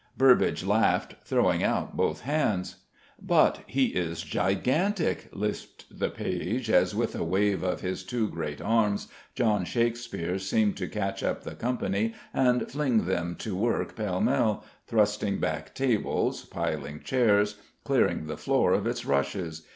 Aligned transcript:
Burbage 0.17 0.63
laughed, 0.63 1.13
throwing 1.23 1.61
out 1.63 1.95
both 1.95 2.21
hands. 2.21 2.77
"But 3.21 3.59
he 3.67 3.89
is 3.89 4.23
gigantic!" 4.23 5.29
lisped 5.31 5.85
the 5.91 6.09
page, 6.09 6.71
as 6.71 6.95
with 6.95 7.13
a 7.15 7.23
wave 7.23 7.61
of 7.61 7.81
his 7.81 8.03
two 8.03 8.27
great 8.27 8.59
arms 8.59 9.09
John 9.35 9.63
Shakespeare 9.63 10.39
seemed 10.39 10.75
to 10.77 10.87
catch 10.89 11.21
up 11.21 11.43
the 11.43 11.53
company 11.53 12.15
and 12.33 12.67
fling 12.67 13.05
them 13.05 13.35
to 13.41 13.55
work 13.55 13.95
pell 13.95 14.19
mell, 14.21 14.63
thrusting 14.87 15.39
back 15.39 15.75
tables, 15.75 16.45
piling 16.45 17.01
chairs, 17.01 17.57
clearing 17.83 18.25
the 18.25 18.37
floor 18.37 18.71
of 18.73 18.87
its 18.87 19.05
rushes. 19.05 19.67